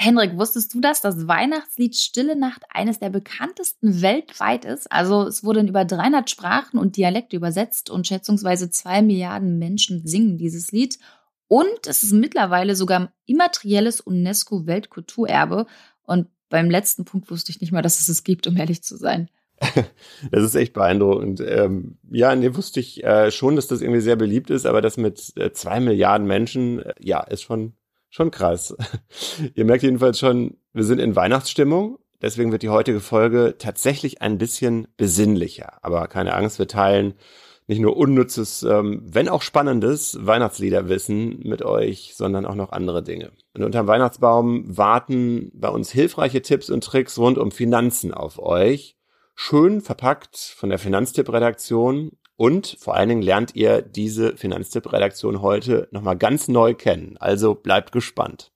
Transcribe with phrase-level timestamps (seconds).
[0.00, 1.00] Henrik, wusstest du das?
[1.00, 4.90] Das Weihnachtslied Stille Nacht eines der bekanntesten weltweit ist.
[4.92, 10.06] Also es wurde in über 300 Sprachen und Dialekte übersetzt und schätzungsweise zwei Milliarden Menschen
[10.06, 10.98] singen dieses Lied.
[11.48, 15.66] Und es ist mittlerweile sogar immaterielles UNESCO-Weltkulturerbe.
[16.04, 18.96] Und beim letzten Punkt wusste ich nicht mal, dass es es gibt, um ehrlich zu
[18.96, 19.28] sein.
[20.30, 21.40] Das ist echt beeindruckend.
[21.40, 24.96] Ähm, ja, nee, wusste ich äh, schon, dass das irgendwie sehr beliebt ist, aber das
[24.96, 27.72] mit äh, zwei Milliarden Menschen, äh, ja, ist schon,
[28.10, 28.76] schon krass.
[29.54, 31.98] Ihr merkt jedenfalls schon, wir sind in Weihnachtsstimmung.
[32.20, 35.78] Deswegen wird die heutige Folge tatsächlich ein bisschen besinnlicher.
[35.82, 37.14] Aber keine Angst, wir teilen
[37.68, 43.30] nicht nur unnützes, ähm, wenn auch spannendes Weihnachtsliederwissen mit euch, sondern auch noch andere Dinge.
[43.54, 48.96] Und unterm Weihnachtsbaum warten bei uns hilfreiche Tipps und Tricks rund um Finanzen auf euch
[49.34, 56.16] schön verpackt von der Finanztipp-Redaktion und vor allen Dingen lernt ihr diese Finanztipp-Redaktion heute nochmal
[56.16, 57.16] ganz neu kennen.
[57.18, 58.52] Also bleibt gespannt.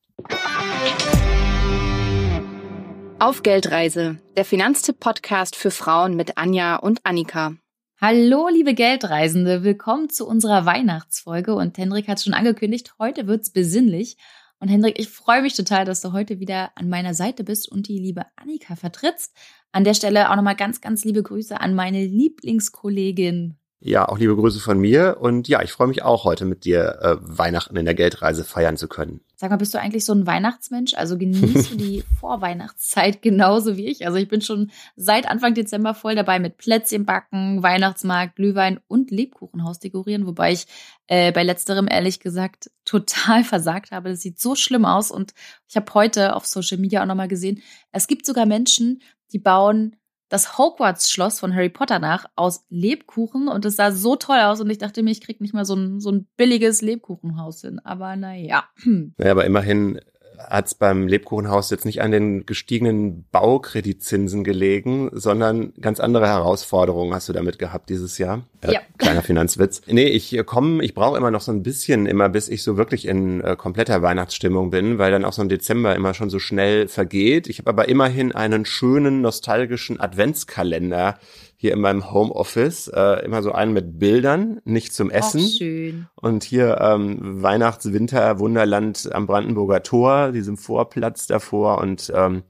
[3.19, 7.57] Auf Geldreise, der Finanztipp-Podcast für Frauen mit Anja und Annika.
[8.01, 11.55] Hallo, liebe Geldreisende, willkommen zu unserer Weihnachtsfolge.
[11.55, 14.17] Und Hendrik hat schon angekündigt, heute wird's besinnlich.
[14.61, 17.89] Und Hendrik, ich freue mich total, dass du heute wieder an meiner Seite bist und
[17.89, 19.37] die liebe Annika vertrittst.
[19.73, 24.37] An der Stelle auch nochmal ganz, ganz liebe Grüße an meine Lieblingskollegin ja, auch liebe
[24.37, 27.85] Grüße von mir und ja, ich freue mich auch heute mit dir äh, Weihnachten in
[27.85, 29.23] der Geldreise feiern zu können.
[29.35, 30.95] Sag mal, bist du eigentlich so ein Weihnachtsmensch?
[30.95, 34.07] Also genießt du die Vorweihnachtszeit genauso wie ich?
[34.07, 39.11] Also ich bin schon seit Anfang Dezember voll dabei mit Plätzchen backen, Weihnachtsmarkt, Glühwein und
[39.11, 40.67] Lebkuchenhaus dekorieren, wobei ich
[41.09, 44.11] äh, bei letzterem ehrlich gesagt total versagt habe.
[44.11, 45.35] Das sieht so schlimm aus und
[45.69, 47.61] ich habe heute auf Social Media auch nochmal gesehen,
[47.91, 49.97] es gibt sogar Menschen, die bauen
[50.33, 54.71] das Hogwarts-Schloss von Harry Potter nach aus Lebkuchen und es sah so toll aus und
[54.71, 57.81] ich dachte mir, ich krieg nicht mal so ein, so ein billiges Lebkuchenhaus hin.
[57.85, 58.65] Aber naja.
[59.19, 60.01] Naja, aber immerhin
[60.49, 67.15] hat es beim Lebkuchenhaus jetzt nicht an den gestiegenen Baukreditzinsen gelegen, sondern ganz andere Herausforderungen
[67.15, 68.45] hast du damit gehabt dieses Jahr.
[68.61, 68.81] Äh, ja.
[68.99, 69.83] Kleiner Finanzwitz.
[69.87, 72.77] Nee, ich äh, komme, ich brauche immer noch so ein bisschen, immer bis ich so
[72.77, 76.39] wirklich in äh, kompletter Weihnachtsstimmung bin, weil dann auch so ein Dezember immer schon so
[76.39, 77.49] schnell vergeht.
[77.49, 81.19] Ich habe aber immerhin einen schönen, nostalgischen Adventskalender
[81.63, 85.43] hier in meinem Homeoffice äh, immer so einen mit Bildern, nicht zum Essen.
[85.45, 86.09] Ach, schön.
[86.17, 91.79] Und hier ähm, Weihnachts-, Winter-, Wunderland am Brandenburger Tor, diesem Vorplatz davor.
[91.79, 92.43] Und ähm,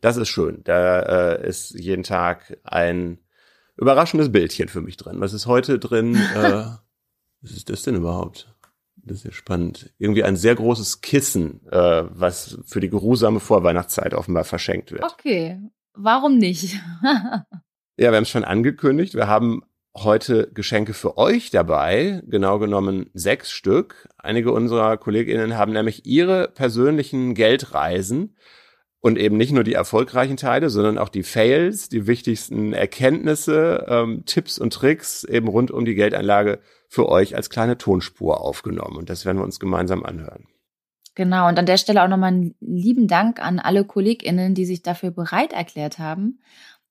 [0.00, 0.60] das ist schön.
[0.62, 3.18] Da äh, ist jeden Tag ein
[3.76, 5.18] überraschendes Bildchen für mich drin.
[5.18, 6.14] Was ist heute drin?
[6.36, 6.66] äh,
[7.42, 8.54] was ist das denn überhaupt?
[8.94, 9.92] Das ist ja spannend.
[9.98, 15.02] Irgendwie ein sehr großes Kissen, äh, was für die geruhsame Vorweihnachtszeit offenbar verschenkt wird.
[15.02, 15.58] Okay,
[15.92, 16.78] warum nicht?
[18.00, 19.14] Ja, wir haben es schon angekündigt.
[19.14, 19.62] Wir haben
[19.94, 24.08] heute Geschenke für euch dabei, genau genommen sechs Stück.
[24.16, 28.36] Einige unserer KollegInnen haben nämlich ihre persönlichen Geldreisen
[29.00, 34.22] und eben nicht nur die erfolgreichen Teile, sondern auch die Fails, die wichtigsten Erkenntnisse, ähm,
[34.24, 38.96] Tipps und Tricks eben rund um die Geldanlage für euch als kleine Tonspur aufgenommen.
[38.96, 40.46] Und das werden wir uns gemeinsam anhören.
[41.16, 44.80] Genau, und an der Stelle auch nochmal einen lieben Dank an alle KollegInnen, die sich
[44.80, 46.38] dafür bereit erklärt haben.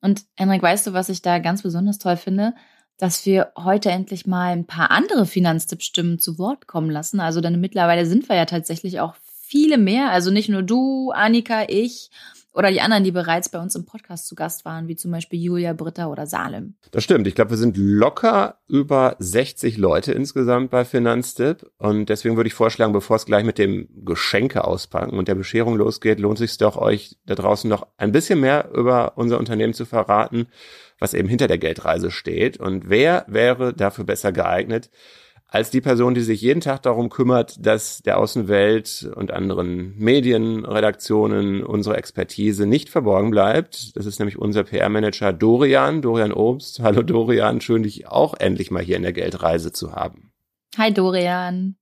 [0.01, 2.53] Und Henrik, weißt du, was ich da ganz besonders toll finde?
[2.97, 7.19] Dass wir heute endlich mal ein paar andere Finanztippstimmen zu Wort kommen lassen.
[7.19, 10.11] Also dann mittlerweile sind wir ja tatsächlich auch viele mehr.
[10.11, 12.11] Also nicht nur du, Annika, ich
[12.53, 15.39] oder die anderen, die bereits bei uns im Podcast zu Gast waren, wie zum Beispiel
[15.39, 16.75] Julia, Britta oder Salem.
[16.91, 17.27] Das stimmt.
[17.27, 21.69] Ich glaube, wir sind locker über 60 Leute insgesamt bei Finanztipp.
[21.77, 25.75] Und deswegen würde ich vorschlagen, bevor es gleich mit dem Geschenke auspacken und der Bescherung
[25.77, 29.85] losgeht, lohnt sich doch euch da draußen noch ein bisschen mehr über unser Unternehmen zu
[29.85, 30.47] verraten,
[30.97, 32.59] was eben hinter der Geldreise steht.
[32.59, 34.89] Und wer wäre dafür besser geeignet,
[35.51, 41.63] als die Person, die sich jeden Tag darum kümmert, dass der Außenwelt und anderen Medienredaktionen
[41.63, 43.95] unsere Expertise nicht verborgen bleibt.
[43.97, 46.79] Das ist nämlich unser PR-Manager Dorian, Dorian Obst.
[46.81, 50.31] Hallo Dorian, schön dich auch endlich mal hier in der Geldreise zu haben.
[50.77, 51.75] Hi Dorian.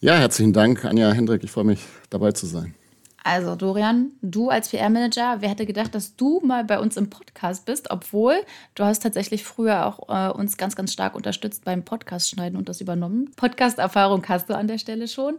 [0.00, 1.44] Ja, herzlichen Dank, Anja Hendrik.
[1.44, 2.74] Ich freue mich, dabei zu sein.
[3.26, 7.64] Also Dorian, du als PR-Manager, wer hätte gedacht, dass du mal bei uns im Podcast
[7.64, 8.34] bist, obwohl
[8.74, 12.68] du hast tatsächlich früher auch äh, uns ganz, ganz stark unterstützt beim Podcast schneiden und
[12.68, 13.30] das übernommen.
[13.34, 15.38] Podcast-Erfahrung hast du an der Stelle schon.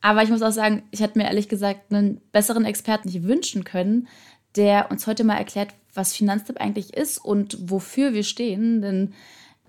[0.00, 3.62] Aber ich muss auch sagen, ich hätte mir ehrlich gesagt einen besseren Experten nicht wünschen
[3.62, 4.08] können,
[4.56, 8.82] der uns heute mal erklärt, was Finanztipp eigentlich ist und wofür wir stehen.
[8.82, 9.14] Denn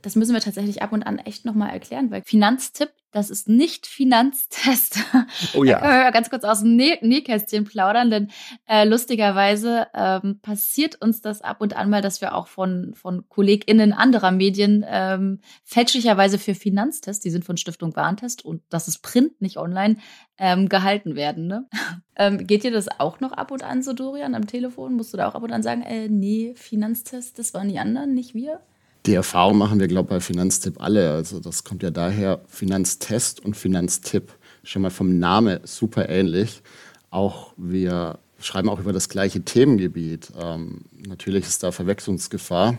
[0.01, 3.87] das müssen wir tatsächlich ab und an echt nochmal erklären, weil Finanztipp das ist nicht
[3.87, 4.99] Finanztest.
[5.53, 5.79] Oh ja.
[5.79, 8.31] Da können wir ganz kurz aus dem Näh Nähkästchen plaudern, denn
[8.67, 13.27] äh, lustigerweise ähm, passiert uns das ab und an mal, dass wir auch von, von
[13.27, 18.99] KollegInnen anderer Medien ähm, fälschlicherweise für Finanztest, die sind von Stiftung Warntest und das ist
[18.99, 19.97] Print, nicht online,
[20.37, 21.47] ähm, gehalten werden.
[21.47, 21.67] Ne?
[22.15, 24.93] ähm, geht dir das auch noch ab und an so, Dorian, am Telefon?
[24.93, 28.13] Musst du da auch ab und an sagen, äh, nee, Finanztest, das waren die anderen,
[28.13, 28.61] nicht wir?
[29.07, 31.11] Die Erfahrung machen wir, glaube ich, bei Finanztipp alle.
[31.11, 34.31] Also das kommt ja daher, Finanztest und Finanztipp,
[34.63, 36.61] schon mal vom Namen super ähnlich.
[37.09, 40.31] Auch wir schreiben auch über das gleiche Themengebiet.
[40.39, 42.77] Ähm, natürlich ist da Verwechslungsgefahr.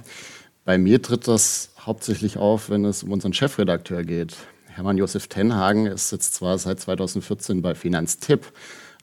[0.65, 4.37] Bei mir tritt das hauptsächlich auf, wenn es um unseren Chefredakteur geht.
[4.69, 8.53] Hermann Josef Tenhagen ist jetzt zwar seit 2014 bei Finanztipp,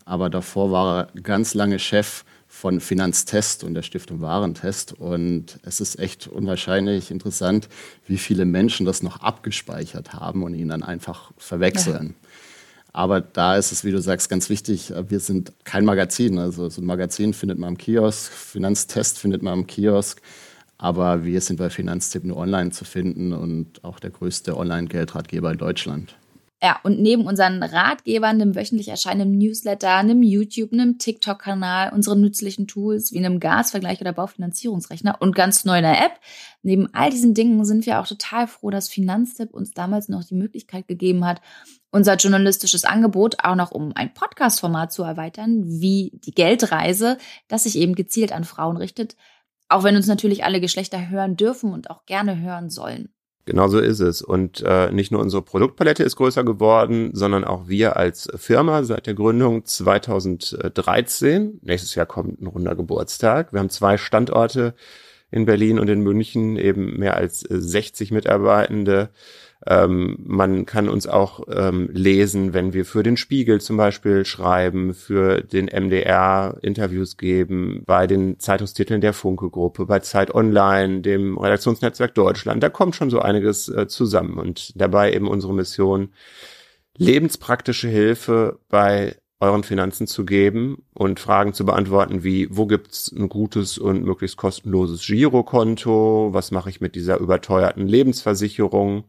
[0.06, 2.24] aber davor war er ganz lange Chef
[2.59, 4.91] von Finanztest und der Stiftung Warentest.
[4.91, 7.69] Und es ist echt unwahrscheinlich interessant,
[8.06, 12.15] wie viele Menschen das noch abgespeichert haben und ihn dann einfach verwechseln.
[12.21, 12.29] Ja.
[12.91, 16.38] Aber da ist es, wie du sagst, ganz wichtig, wir sind kein Magazin.
[16.38, 20.21] Also so ein Magazin findet man am Kiosk, Finanztest findet man am Kiosk.
[20.77, 25.57] Aber wir sind bei Finanztipp nur online zu finden und auch der größte Online-Geldratgeber in
[25.57, 26.15] Deutschland.
[26.61, 32.67] Ja, und neben unseren Ratgebern, einem wöchentlich erscheinenden Newsletter, einem YouTube, einem TikTok-Kanal, unseren nützlichen
[32.67, 36.19] Tools wie einem Gasvergleich oder Baufinanzierungsrechner und ganz neu einer App,
[36.61, 40.35] neben all diesen Dingen sind wir auch total froh, dass Finanztipp uns damals noch die
[40.35, 41.39] Möglichkeit gegeben hat,
[41.91, 47.17] unser journalistisches Angebot auch noch um ein Podcast-Format zu erweitern, wie die Geldreise,
[47.47, 49.15] das sich eben gezielt an Frauen richtet,
[49.69, 53.13] auch wenn uns natürlich alle Geschlechter hören dürfen und auch gerne hören sollen.
[53.50, 54.22] Genau so ist es.
[54.22, 59.07] Und äh, nicht nur unsere Produktpalette ist größer geworden, sondern auch wir als Firma seit
[59.07, 61.60] der Gründung 2013.
[61.63, 63.51] Nächstes Jahr kommt ein runder Geburtstag.
[63.51, 64.75] Wir haben zwei Standorte
[65.31, 69.10] in Berlin und in München, eben mehr als 60 Mitarbeitende.
[69.67, 74.94] Ähm, man kann uns auch ähm, lesen, wenn wir für den Spiegel zum Beispiel schreiben,
[74.94, 82.15] für den MDR Interviews geben, bei den Zeitungstiteln der Funke-Gruppe, bei Zeit Online, dem Redaktionsnetzwerk
[82.15, 82.63] Deutschland.
[82.63, 86.13] Da kommt schon so einiges äh, zusammen und dabei eben unsere Mission,
[86.97, 93.29] lebenspraktische Hilfe bei euren Finanzen zu geben und Fragen zu beantworten wie, wo gibt's ein
[93.29, 96.29] gutes und möglichst kostenloses Girokonto?
[96.33, 99.06] Was mache ich mit dieser überteuerten Lebensversicherung?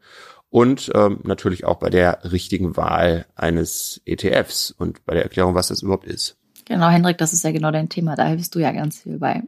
[0.51, 5.69] Und ähm, natürlich auch bei der richtigen Wahl eines ETFs und bei der Erklärung, was
[5.69, 6.37] das überhaupt ist.
[6.67, 8.15] Genau, Hendrik, das ist ja genau dein Thema.
[8.17, 9.43] Da hilfst du ja ganz viel bei.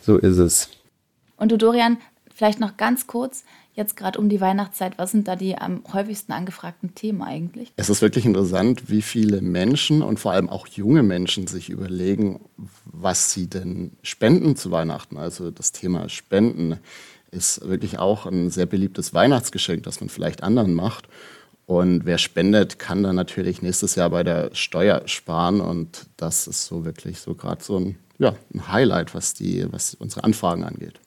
[0.00, 0.70] So ist es.
[1.36, 1.98] Und du, Dorian,
[2.34, 6.32] vielleicht noch ganz kurz, jetzt gerade um die Weihnachtszeit, was sind da die am häufigsten
[6.32, 7.72] angefragten Themen eigentlich?
[7.76, 12.40] Es ist wirklich interessant, wie viele Menschen und vor allem auch junge Menschen sich überlegen,
[12.84, 15.16] was sie denn spenden zu Weihnachten.
[15.16, 16.78] Also das Thema Spenden
[17.34, 21.08] ist wirklich auch ein sehr beliebtes Weihnachtsgeschenk, das man vielleicht anderen macht.
[21.66, 25.60] Und wer spendet, kann dann natürlich nächstes Jahr bei der Steuer sparen.
[25.60, 29.94] Und das ist so wirklich so gerade so ein, ja, ein Highlight, was, die, was
[29.94, 31.00] unsere Anfragen angeht.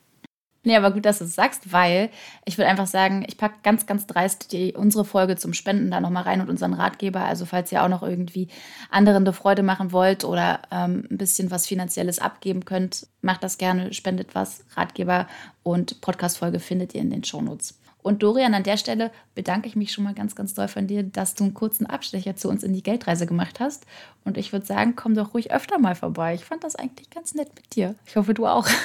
[0.67, 2.09] Nee, aber gut, dass du es sagst, weil
[2.43, 6.01] ich würde einfach sagen, ich packe ganz, ganz dreist die, unsere Folge zum Spenden da
[6.01, 7.21] nochmal rein und unseren Ratgeber.
[7.21, 8.49] Also falls ihr auch noch irgendwie
[8.91, 13.57] anderen eine Freude machen wollt oder ähm, ein bisschen was Finanzielles abgeben könnt, macht das
[13.57, 14.65] gerne, spendet was.
[14.75, 15.27] Ratgeber
[15.63, 17.79] und Podcast-Folge findet ihr in den Shownotes.
[18.01, 21.03] Und Dorian, an der Stelle bedanke ich mich schon mal ganz, ganz doll von dir,
[21.03, 23.85] dass du einen kurzen Abstecher zu uns in die Geldreise gemacht hast.
[24.25, 26.33] Und ich würde sagen, komm doch ruhig öfter mal vorbei.
[26.33, 27.95] Ich fand das eigentlich ganz nett mit dir.
[28.05, 28.67] Ich hoffe, du auch.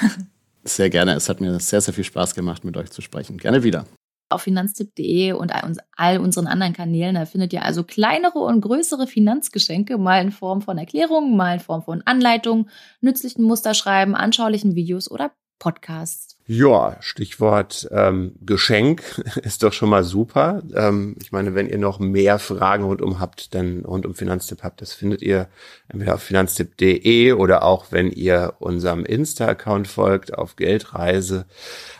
[0.63, 1.13] Sehr gerne.
[1.13, 3.37] Es hat mir sehr, sehr viel Spaß gemacht, mit euch zu sprechen.
[3.37, 3.85] Gerne wieder.
[4.29, 5.51] Auf finanztipp.de und
[5.95, 10.61] all unseren anderen Kanälen, da findet ihr also kleinere und größere Finanzgeschenke, mal in Form
[10.61, 12.69] von Erklärungen, mal in Form von Anleitungen,
[13.01, 16.32] nützlichen Musterschreiben, anschaulichen Videos oder Podcasts.
[16.45, 20.61] Ja, Stichwort ähm, Geschenk ist doch schon mal super.
[20.75, 24.81] Ähm, ich meine, wenn ihr noch mehr Fragen rundum habt, dann rund um Finanztipp habt,
[24.81, 25.47] das findet ihr
[25.87, 31.45] entweder auf finanztipp.de oder auch wenn ihr unserem Insta-Account folgt auf Geldreise.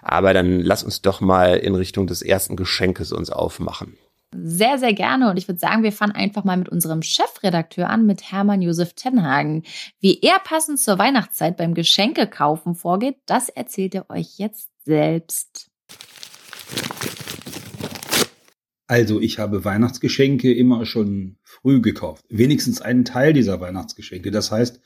[0.02, 3.98] Aber dann lasst uns doch mal in Richtung des ersten Geschenkes uns aufmachen.
[4.36, 5.30] Sehr, sehr gerne.
[5.30, 8.94] Und ich würde sagen, wir fangen einfach mal mit unserem Chefredakteur an, mit Hermann Josef
[8.94, 9.63] Tenhagen.
[10.00, 15.70] Wie er passend zur Weihnachtszeit beim Geschenkekaufen vorgeht, das erzählt er euch jetzt selbst.
[18.88, 22.25] Also, ich habe Weihnachtsgeschenke immer schon früh gekauft.
[22.30, 24.30] Wenigstens einen Teil dieser Weihnachtsgeschenke.
[24.30, 24.82] Das heißt,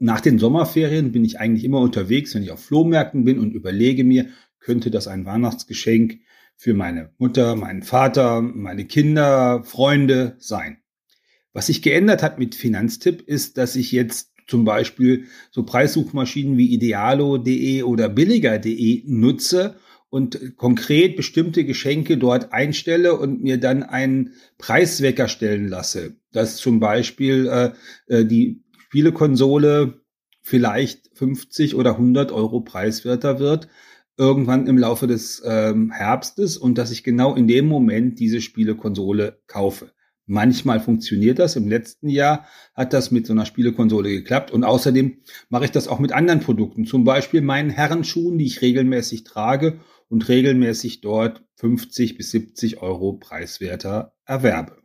[0.00, 4.04] nach den Sommerferien bin ich eigentlich immer unterwegs, wenn ich auf Flohmärkten bin und überlege
[4.04, 4.26] mir,
[4.58, 6.20] könnte das ein Weihnachtsgeschenk
[6.58, 10.78] für meine Mutter, meinen Vater, meine Kinder, Freunde sein.
[11.54, 16.74] Was sich geändert hat mit Finanztipp ist, dass ich jetzt zum Beispiel so Preissuchmaschinen wie
[16.74, 19.76] idealo.de oder billiger.de nutze,
[20.10, 26.80] und konkret bestimmte Geschenke dort einstelle und mir dann einen Preiswecker stellen lasse, dass zum
[26.80, 27.72] Beispiel äh,
[28.14, 30.00] äh die Spielekonsole
[30.40, 33.68] vielleicht 50 oder 100 Euro preiswerter wird,
[34.18, 39.40] irgendwann im Laufe des ähm, Herbstes und dass ich genau in dem Moment diese Spielekonsole
[39.46, 39.92] kaufe.
[40.26, 41.56] Manchmal funktioniert das.
[41.56, 42.44] Im letzten Jahr
[42.74, 44.50] hat das mit so einer Spielekonsole geklappt.
[44.50, 46.84] Und außerdem mache ich das auch mit anderen Produkten.
[46.84, 53.14] Zum Beispiel meinen Herrenschuhen, die ich regelmäßig trage und regelmäßig dort 50 bis 70 Euro
[53.14, 54.77] preiswerter erwerbe.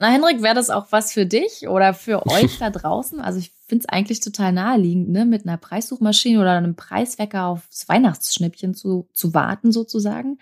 [0.00, 3.20] Na, Henrik, wäre das auch was für dich oder für euch da draußen?
[3.20, 7.86] Also ich finde es eigentlich total naheliegend, ne, mit einer Preissuchmaschine oder einem Preiswecker aufs
[7.86, 10.38] Weihnachtsschnippchen zu, zu warten sozusagen.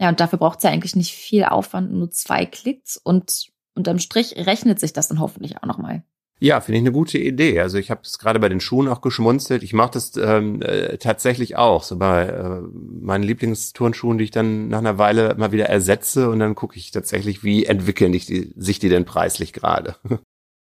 [0.00, 3.98] Ja, und dafür braucht es ja eigentlich nicht viel Aufwand, nur zwei Klicks und unterm
[3.98, 6.02] Strich rechnet sich das dann hoffentlich auch nochmal.
[6.38, 7.60] Ja, finde ich eine gute Idee.
[7.60, 9.62] Also ich habe es gerade bei den Schuhen auch geschmunzelt.
[9.62, 11.82] Ich mache das ähm, äh, tatsächlich auch.
[11.82, 12.60] So bei äh,
[13.00, 16.90] meinen Lieblingsturnschuhen, die ich dann nach einer Weile mal wieder ersetze und dann gucke ich
[16.90, 19.96] tatsächlich, wie entwickeln die, sich die denn preislich gerade.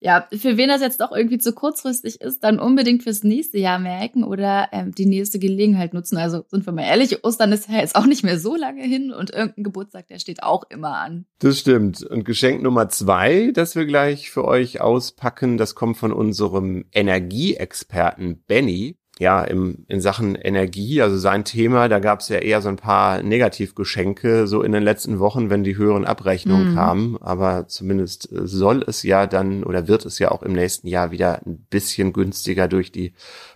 [0.06, 3.80] ja, für wen das jetzt doch irgendwie zu kurzfristig ist, dann unbedingt fürs nächste Jahr
[3.80, 6.16] merken oder ähm, die nächste Gelegenheit nutzen.
[6.16, 9.12] Also sind wir mal ehrlich, Ostern ist ja jetzt auch nicht mehr so lange hin
[9.12, 11.26] und irgendein Geburtstag, der steht auch immer an.
[11.40, 12.04] Das stimmt.
[12.04, 18.44] Und Geschenk Nummer zwei, das wir gleich für euch auspacken, das kommt von unserem Energieexperten
[18.46, 22.68] Benny ja, im, in Sachen Energie, also sein Thema, da gab es ja eher so
[22.68, 26.74] ein paar Negativgeschenke so in den letzten Wochen, wenn die höheren Abrechnungen mhm.
[26.74, 27.18] kamen.
[27.22, 31.12] Aber zumindest äh, soll es ja dann oder wird es ja auch im nächsten Jahr
[31.12, 33.14] wieder ein bisschen günstiger durch die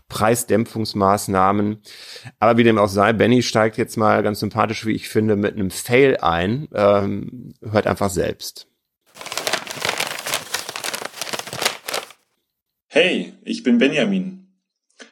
[0.09, 1.83] Preisdämpfungsmaßnahmen.
[2.39, 5.55] Aber wie dem auch sei, Benny steigt jetzt mal ganz sympathisch, wie ich finde, mit
[5.55, 6.69] einem Fail ein.
[6.75, 8.67] Ähm, hört einfach selbst.
[12.89, 14.50] Hey, ich bin Benjamin.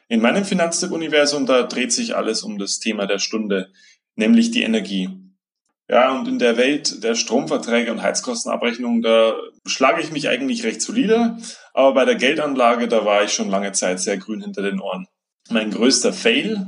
[0.09, 3.71] In meinem Finanztipp-Universum, da dreht sich alles um das Thema der Stunde,
[4.15, 5.09] nämlich die Energie.
[5.87, 9.35] Ja, und in der Welt der Stromverträge und Heizkostenabrechnungen, da
[9.65, 11.37] schlage ich mich eigentlich recht solide,
[11.73, 15.07] aber bei der Geldanlage, da war ich schon lange Zeit sehr grün hinter den Ohren.
[15.49, 16.67] Mein größter Fail,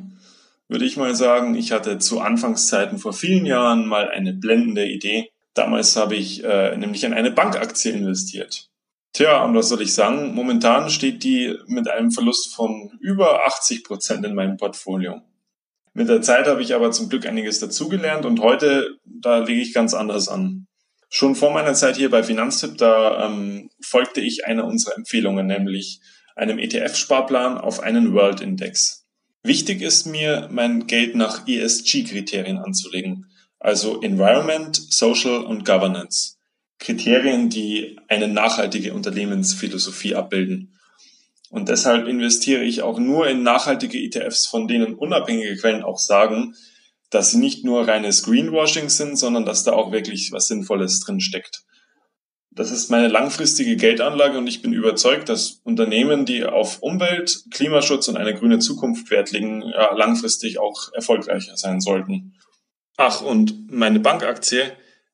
[0.67, 5.31] würde ich mal sagen, ich hatte zu Anfangszeiten vor vielen Jahren mal eine blendende Idee.
[5.53, 8.70] Damals habe ich äh, nämlich in eine Bankaktie investiert.
[9.13, 10.33] Tja, und was soll ich sagen?
[10.33, 15.21] Momentan steht die mit einem Verlust von über 80 Prozent in meinem Portfolio.
[15.93, 19.73] Mit der Zeit habe ich aber zum Glück einiges dazugelernt und heute, da lege ich
[19.73, 20.67] ganz anders an.
[21.09, 25.99] Schon vor meiner Zeit hier bei Finanztipp, da ähm, folgte ich einer unserer Empfehlungen, nämlich
[26.37, 29.05] einem ETF-Sparplan auf einen World Index.
[29.43, 33.25] Wichtig ist mir, mein Geld nach ESG-Kriterien anzulegen,
[33.59, 36.37] also Environment, Social und Governance.
[36.81, 40.77] Kriterien, die eine nachhaltige Unternehmensphilosophie abbilden.
[41.51, 46.55] Und deshalb investiere ich auch nur in nachhaltige ETFs, von denen unabhängige Quellen auch sagen,
[47.11, 51.19] dass sie nicht nur reines Greenwashing sind, sondern dass da auch wirklich was Sinnvolles drin
[51.19, 51.63] steckt.
[52.49, 58.07] Das ist meine langfristige Geldanlage und ich bin überzeugt, dass Unternehmen, die auf Umwelt, Klimaschutz
[58.07, 62.33] und eine grüne Zukunft Wert legen, langfristig auch erfolgreicher sein sollten.
[62.97, 64.63] Ach, und meine Bankaktie,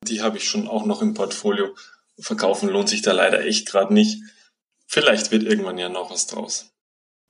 [0.02, 1.74] die habe ich schon auch noch im Portfolio.
[2.18, 4.22] Verkaufen lohnt sich da leider echt gerade nicht.
[4.86, 6.72] Vielleicht wird irgendwann ja noch was draus.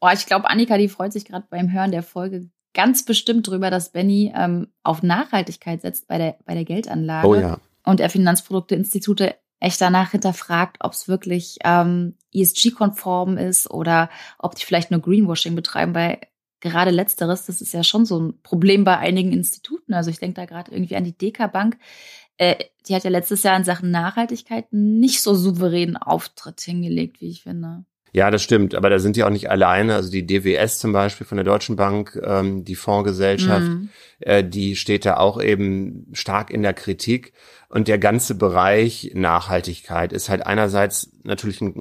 [0.01, 3.71] Oh, ich glaube, Annika, die freut sich gerade beim Hören der Folge ganz bestimmt drüber,
[3.71, 7.27] dass Benny ähm, auf Nachhaltigkeit setzt bei der, bei der Geldanlage.
[7.27, 7.59] Oh ja.
[7.85, 14.65] Und er Finanzprodukte-Institute echt danach hinterfragt, ob es wirklich ähm, ESG-konform ist oder ob die
[14.65, 16.21] vielleicht nur Greenwashing betreiben, weil
[16.61, 19.95] gerade letzteres, das ist ja schon so ein Problem bei einigen Instituten.
[19.95, 21.79] Also ich denke da gerade irgendwie an die DK Bank,
[22.39, 22.57] äh,
[22.89, 27.43] die hat ja letztes Jahr in Sachen Nachhaltigkeit nicht so souveränen Auftritt hingelegt, wie ich
[27.43, 27.85] finde.
[28.13, 29.95] Ja, das stimmt, aber da sind die auch nicht alleine.
[29.95, 33.91] Also die DWS zum Beispiel von der Deutschen Bank, ähm, die Fondsgesellschaft, mhm.
[34.21, 37.33] äh, die steht da auch eben stark in der Kritik.
[37.69, 41.75] Und der ganze Bereich Nachhaltigkeit ist halt einerseits natürlich ein,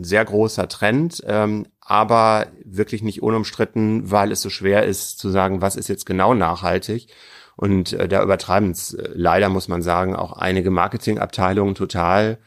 [0.00, 5.30] ein sehr großer Trend, ähm, aber wirklich nicht unumstritten, weil es so schwer ist zu
[5.30, 7.06] sagen, was ist jetzt genau nachhaltig.
[7.56, 12.38] Und äh, da übertreiben es äh, leider, muss man sagen, auch einige Marketingabteilungen total.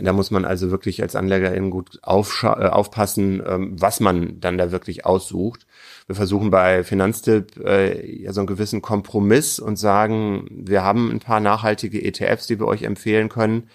[0.00, 4.70] Da muss man also wirklich als Anlegerin gut äh, aufpassen, ähm, was man dann da
[4.70, 5.66] wirklich aussucht.
[6.06, 11.20] Wir versuchen bei Finanztipp äh, ja so einen gewissen Kompromiss und sagen, wir haben ein
[11.20, 13.68] paar nachhaltige ETFs, die wir euch empfehlen können,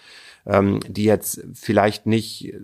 [0.46, 2.54] ähm, die jetzt vielleicht nicht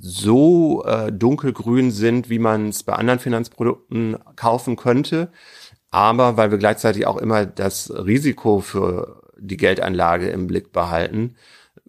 [0.00, 5.30] so äh, dunkelgrün sind, wie man es bei anderen Finanzprodukten kaufen könnte
[5.90, 11.34] aber weil wir gleichzeitig auch immer das Risiko für die Geldanlage im Blick behalten,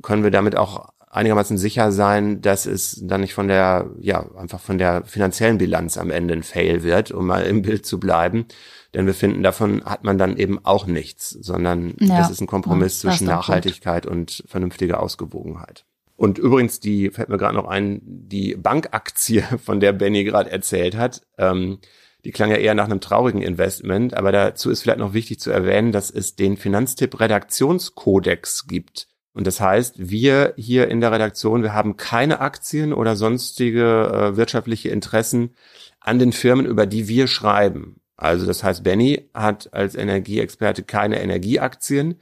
[0.01, 4.61] können wir damit auch einigermaßen sicher sein, dass es dann nicht von der, ja, einfach
[4.61, 8.45] von der finanziellen Bilanz am Ende ein Fail wird, um mal im Bild zu bleiben.
[8.93, 12.17] Denn wir finden, davon hat man dann eben auch nichts, sondern ja.
[12.17, 15.85] das ist ein Kompromiss ja, zwischen Nachhaltigkeit und vernünftiger Ausgewogenheit.
[16.15, 20.95] Und übrigens, die fällt mir gerade noch ein, die Bankaktie, von der Benny gerade erzählt
[20.95, 21.79] hat, ähm,
[22.25, 25.51] die klang ja eher nach einem traurigen Investment, aber dazu ist vielleicht noch wichtig zu
[25.51, 29.07] erwähnen, dass es den Finanztipp Redaktionskodex gibt.
[29.33, 34.37] Und das heißt, wir hier in der Redaktion, wir haben keine Aktien oder sonstige äh,
[34.37, 35.55] wirtschaftliche Interessen
[35.99, 38.01] an den Firmen, über die wir schreiben.
[38.17, 42.19] Also das heißt, Benny hat als Energieexperte keine Energieaktien.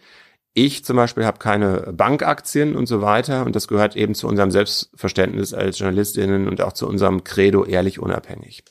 [0.53, 3.45] Ich zum Beispiel habe keine Bankaktien und so weiter.
[3.45, 7.99] Und das gehört eben zu unserem Selbstverständnis als Journalistinnen und auch zu unserem Credo ehrlich
[7.99, 8.63] unabhängig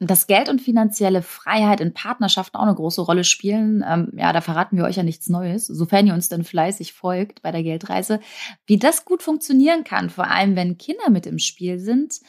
[0.00, 4.40] dass Geld und finanzielle Freiheit in Partnerschaften auch eine große Rolle spielen, ähm, ja, da
[4.40, 8.18] verraten wir euch ja nichts Neues, sofern ihr uns dann fleißig folgt bei der Geldreise.
[8.64, 12.20] Wie das gut funktionieren kann, vor allem wenn Kinder mit im Spiel sind,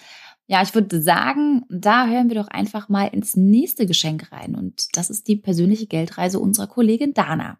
[0.47, 4.53] ja, ich würde sagen, da hören wir doch einfach mal ins nächste Geschenk rein.
[4.53, 7.57] Und das ist die persönliche Geldreise unserer Kollegin Dana.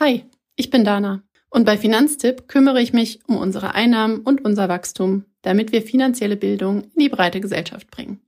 [0.00, 0.24] Hi,
[0.56, 1.22] ich bin Dana.
[1.56, 6.36] Und bei Finanztipp kümmere ich mich um unsere Einnahmen und unser Wachstum, damit wir finanzielle
[6.36, 8.20] Bildung in die breite Gesellschaft bringen.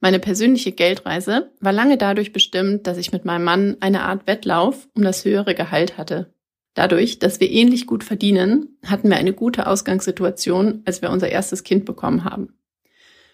[0.00, 4.88] Meine persönliche Geldreise war lange dadurch bestimmt, dass ich mit meinem Mann eine Art Wettlauf
[4.94, 6.34] um das höhere Gehalt hatte.
[6.74, 11.64] Dadurch, dass wir ähnlich gut verdienen, hatten wir eine gute Ausgangssituation, als wir unser erstes
[11.64, 12.58] Kind bekommen haben.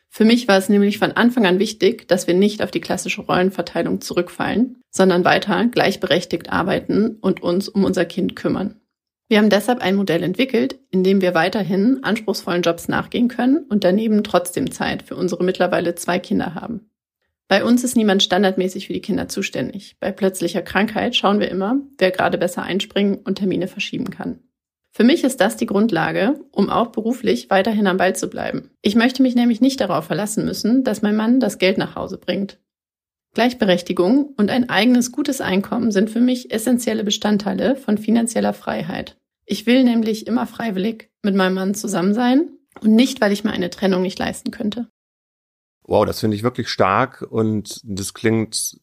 [0.09, 3.23] Für mich war es nämlich von Anfang an wichtig, dass wir nicht auf die klassische
[3.23, 8.79] Rollenverteilung zurückfallen, sondern weiter gleichberechtigt arbeiten und uns um unser Kind kümmern.
[9.33, 13.83] Wir haben deshalb ein Modell entwickelt, in dem wir weiterhin anspruchsvollen Jobs nachgehen können und
[13.83, 16.91] daneben trotzdem Zeit für unsere mittlerweile zwei Kinder haben.
[17.49, 19.97] Bei uns ist niemand standardmäßig für die Kinder zuständig.
[20.01, 24.41] Bei plötzlicher Krankheit schauen wir immer, wer gerade besser einspringen und Termine verschieben kann.
[24.91, 28.69] Für mich ist das die Grundlage, um auch beruflich weiterhin am Ball zu bleiben.
[28.83, 32.19] Ich möchte mich nämlich nicht darauf verlassen müssen, dass mein Mann das Geld nach Hause
[32.19, 32.59] bringt.
[33.33, 39.17] Gleichberechtigung und ein eigenes gutes Einkommen sind für mich essentielle Bestandteile von finanzieller Freiheit.
[39.53, 42.49] Ich will nämlich immer freiwillig mit meinem Mann zusammen sein
[42.81, 44.89] und nicht, weil ich mir eine Trennung nicht leisten könnte.
[45.83, 48.81] Wow, das finde ich wirklich stark und das klingt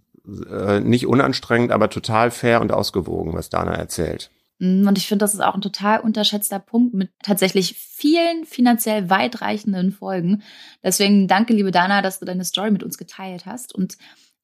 [0.48, 4.30] äh, nicht unanstrengend, aber total fair und ausgewogen, was Dana erzählt.
[4.60, 9.10] Mm, und ich finde, das ist auch ein total unterschätzter Punkt mit tatsächlich vielen finanziell
[9.10, 10.44] weitreichenden Folgen.
[10.84, 13.74] Deswegen danke, liebe Dana, dass du deine Story mit uns geteilt hast.
[13.74, 13.98] Und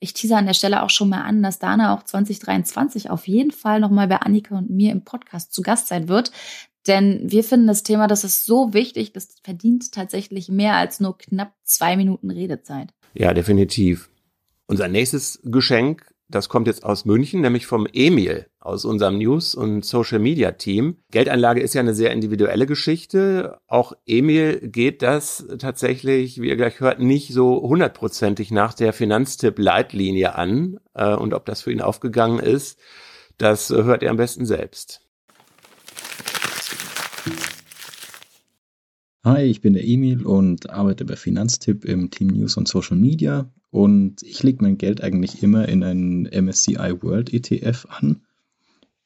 [0.05, 3.51] ich tease an der Stelle auch schon mal an, dass Dana auch 2023 auf jeden
[3.51, 6.31] Fall nochmal bei Annika und mir im Podcast zu Gast sein wird.
[6.87, 11.17] Denn wir finden das Thema, das ist so wichtig, das verdient tatsächlich mehr als nur
[11.17, 12.93] knapp zwei Minuten Redezeit.
[13.15, 14.09] Ja, definitiv.
[14.67, 19.85] Unser nächstes Geschenk das kommt jetzt aus München, nämlich vom Emil aus unserem News- und
[19.85, 20.97] Social-Media-Team.
[21.11, 23.59] Geldanlage ist ja eine sehr individuelle Geschichte.
[23.67, 30.35] Auch Emil geht das tatsächlich, wie ihr gleich hört, nicht so hundertprozentig nach der Finanztipp-Leitlinie
[30.35, 30.79] an.
[30.95, 32.79] Äh, und ob das für ihn aufgegangen ist,
[33.37, 35.01] das hört er am besten selbst.
[39.23, 43.51] Hi, ich bin der Emil und arbeite bei Finanztipp im Team News und Social Media.
[43.75, 48.21] Und ich lege mein Geld eigentlich immer in einen MSCI World ETF an.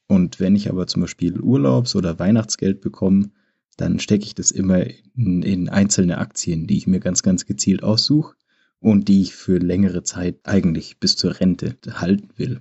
[0.06, 3.32] Und wenn ich aber zum Beispiel Urlaubs- oder Weihnachtsgeld bekomme,
[3.76, 4.84] dann stecke ich das immer
[5.16, 8.36] in, in, einzelne Aktien, die ich mir ganz, ganz gezielt aussuche
[8.78, 12.60] und die ich für längere Zeit eigentlich bis zur Rente halten will.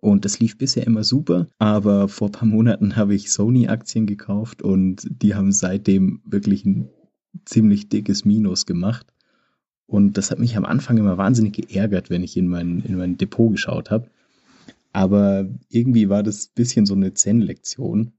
[0.00, 4.62] Und das lief bisher immer super, aber vor ein paar Monaten habe ich Sony-Aktien gekauft
[4.62, 6.88] und die haben seitdem wirklich ein
[7.44, 9.12] ziemlich dickes Minus gemacht.
[9.86, 13.16] Und das hat mich am Anfang immer wahnsinnig geärgert, wenn ich in mein, in mein
[13.16, 14.10] Depot geschaut habe.
[14.92, 18.12] Aber irgendwie war das ein bisschen so eine Zen-Lektion.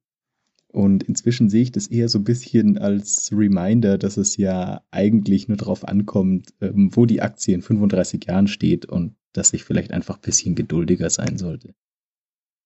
[0.71, 5.47] Und inzwischen sehe ich das eher so ein bisschen als Reminder, dass es ja eigentlich
[5.47, 9.91] nur darauf ankommt, ähm, wo die Aktie in 35 Jahren steht und dass ich vielleicht
[9.91, 11.73] einfach ein bisschen geduldiger sein sollte.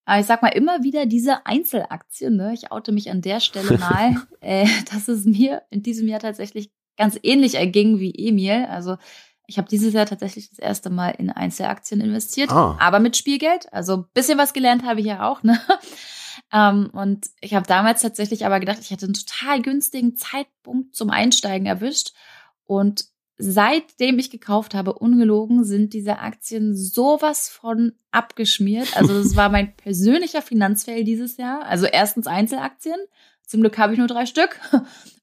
[0.06, 2.54] Aber ich sag mal immer wieder diese Einzelaktien, ne?
[2.54, 6.70] ich oute mich an der Stelle mal, äh, dass es mir in diesem Jahr tatsächlich
[6.98, 8.66] ganz ähnlich erging wie Emil.
[8.70, 8.98] Also
[9.48, 12.78] ich habe dieses Jahr tatsächlich das erste Mal in Einzelaktien investiert, ah.
[12.80, 13.72] aber mit Spielgeld.
[13.74, 15.44] Also ein bisschen was gelernt habe ich ja auch.
[15.44, 15.60] Ne?
[16.54, 21.10] Ähm, und ich habe damals tatsächlich aber gedacht, ich hätte einen total günstigen Zeitpunkt zum
[21.10, 22.14] Einsteigen erwischt.
[22.66, 23.06] Und
[23.38, 28.96] seitdem ich gekauft habe, ungelogen, sind diese Aktien sowas von abgeschmiert.
[28.96, 31.66] Also das war mein persönlicher Finanzfail dieses Jahr.
[31.66, 32.98] Also erstens Einzelaktien.
[33.46, 34.60] Zum Glück habe ich nur drei Stück.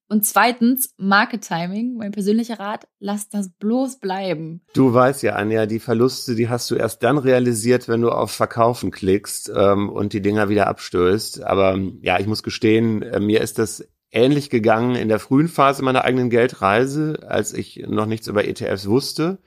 [0.08, 4.62] Und zweitens, Market Timing, mein persönlicher Rat, lass das bloß bleiben.
[4.72, 8.30] Du weißt ja, Anja, die Verluste, die hast du erst dann realisiert, wenn du auf
[8.30, 11.42] Verkaufen klickst ähm, und die Dinger wieder abstößt.
[11.44, 15.82] Aber ja, ich muss gestehen, äh, mir ist das ähnlich gegangen in der frühen Phase
[15.82, 19.38] meiner eigenen Geldreise, als ich noch nichts über ETFs wusste.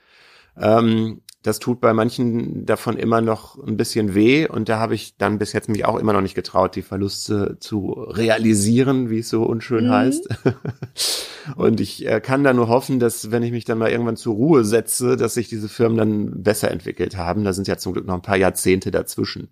[0.56, 5.16] Ähm, das tut bei manchen davon immer noch ein bisschen weh und da habe ich
[5.16, 9.28] dann bis jetzt mich auch immer noch nicht getraut, die Verluste zu realisieren, wie es
[9.28, 9.90] so unschön mhm.
[9.90, 10.28] heißt.
[11.56, 14.34] und ich äh, kann da nur hoffen, dass wenn ich mich dann mal irgendwann zur
[14.34, 17.42] Ruhe setze, dass sich diese Firmen dann besser entwickelt haben.
[17.42, 19.48] Da sind ja zum Glück noch ein paar Jahrzehnte dazwischen.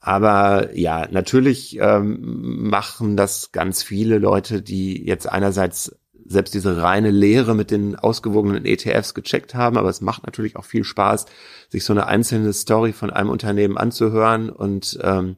[0.00, 5.94] Aber ja, natürlich ähm, machen das ganz viele Leute, die jetzt einerseits
[6.28, 10.64] selbst diese reine Lehre mit den ausgewogenen ETFs gecheckt haben, aber es macht natürlich auch
[10.64, 11.26] viel Spaß,
[11.68, 15.36] sich so eine einzelne Story von einem Unternehmen anzuhören und ähm,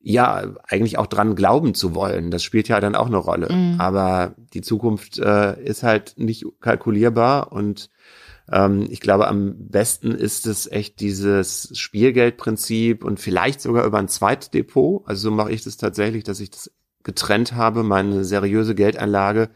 [0.00, 2.30] ja, eigentlich auch dran glauben zu wollen.
[2.30, 3.52] Das spielt ja dann auch eine Rolle.
[3.52, 3.80] Mhm.
[3.80, 7.90] Aber die Zukunft äh, ist halt nicht kalkulierbar und
[8.50, 14.08] ähm, ich glaube, am besten ist es echt dieses Spielgeldprinzip und vielleicht sogar über ein
[14.08, 15.06] Zweitdepot.
[15.06, 16.70] Also so mache ich das tatsächlich, dass ich das
[17.04, 19.50] getrennt habe, meine seriöse Geldanlage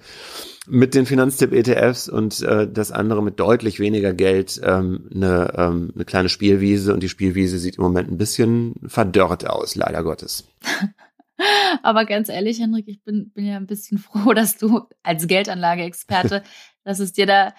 [0.68, 6.04] mit den Finanztipp-ETFs und äh, das andere mit deutlich weniger Geld ähm, eine, ähm, eine
[6.04, 10.48] kleine Spielwiese und die Spielwiese sieht im Moment ein bisschen verdörrt aus, leider Gottes.
[11.82, 16.42] Aber ganz ehrlich, Henrik, ich bin, bin ja ein bisschen froh, dass du als Geldanlageexperte,
[16.84, 17.54] dass es dir da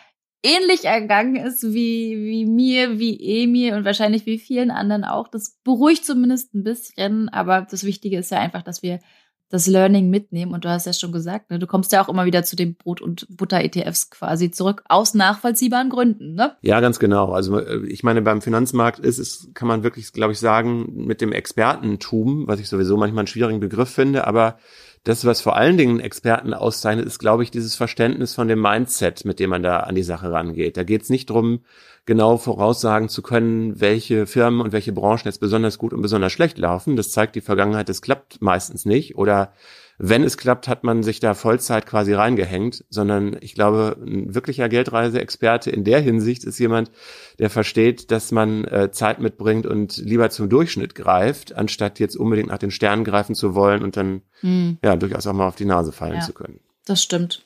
[0.45, 5.29] ähnlich ergangen ist wie, wie mir, wie Emil und wahrscheinlich wie vielen anderen auch.
[5.29, 8.99] Das beruhigt zumindest ein bisschen, aber das Wichtige ist ja einfach, dass wir
[9.49, 10.53] das Learning mitnehmen.
[10.53, 12.75] Und du hast ja schon gesagt, ne, du kommst ja auch immer wieder zu den
[12.75, 16.55] Brot- und Butter-ETFs quasi zurück, aus nachvollziehbaren Gründen, ne?
[16.61, 17.31] Ja, ganz genau.
[17.31, 21.21] Also äh, ich meine, beim Finanzmarkt ist es, kann man wirklich, glaube ich, sagen, mit
[21.21, 24.57] dem Expertentum, was ich sowieso manchmal einen schwierigen Begriff finde, aber
[25.03, 29.25] das, was vor allen Dingen Experten auszeichnet, ist, glaube ich, dieses Verständnis von dem Mindset,
[29.25, 30.77] mit dem man da an die Sache rangeht.
[30.77, 31.59] Da geht es nicht drum,
[32.05, 36.57] genau voraussagen zu können, welche Firmen und welche Branchen jetzt besonders gut und besonders schlecht
[36.57, 36.95] laufen.
[36.95, 39.15] Das zeigt die Vergangenheit, das klappt meistens nicht.
[39.15, 39.53] Oder
[39.97, 44.67] wenn es klappt, hat man sich da Vollzeit quasi reingehängt, sondern ich glaube, ein wirklicher
[44.67, 46.91] Geldreiseexperte in der Hinsicht ist jemand,
[47.39, 52.49] der versteht, dass man äh, Zeit mitbringt und lieber zum Durchschnitt greift, anstatt jetzt unbedingt
[52.49, 54.77] nach den Sternen greifen zu wollen und dann mhm.
[54.83, 56.59] ja durchaus auch mal auf die Nase fallen ja, zu können.
[56.85, 57.45] Das stimmt.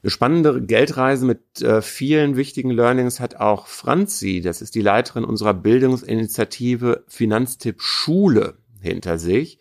[0.00, 5.24] Eine spannende Geldreise mit äh, vielen wichtigen Learnings hat auch Franzi, das ist die Leiterin
[5.24, 9.58] unserer Bildungsinitiative Finanztipp Schule hinter sich.